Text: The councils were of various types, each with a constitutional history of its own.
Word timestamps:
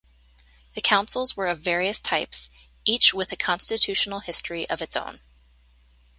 The 0.73 0.81
councils 0.81 1.37
were 1.37 1.45
of 1.45 1.59
various 1.59 2.01
types, 2.01 2.49
each 2.85 3.13
with 3.13 3.31
a 3.31 3.35
constitutional 3.35 4.21
history 4.21 4.67
of 4.67 4.81
its 4.81 4.95
own. 4.95 5.19